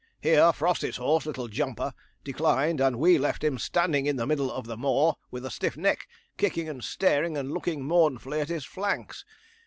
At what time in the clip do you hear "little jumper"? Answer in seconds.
1.27-1.93